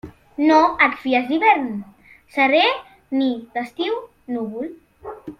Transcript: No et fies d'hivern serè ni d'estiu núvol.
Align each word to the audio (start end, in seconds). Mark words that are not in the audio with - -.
No 0.51 0.55
et 0.85 0.95
fies 1.01 1.27
d'hivern 1.31 1.67
serè 2.37 2.63
ni 3.21 3.27
d'estiu 3.59 3.99
núvol. 4.37 4.73